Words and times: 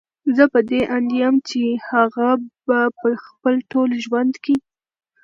زه 0.35 0.43
په 0.53 0.59
دې 0.69 0.81
اند 0.95 1.09
يم 1.21 1.35
چې 1.49 1.61
هغه 1.89 2.29
به 2.67 2.79
په 2.99 3.09
خپل 3.25 3.55
ټول 3.71 3.89
ژوند 4.03 4.33
کې 4.43 4.55